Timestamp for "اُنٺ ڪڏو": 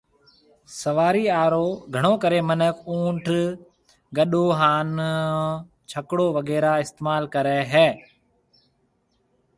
2.91-4.45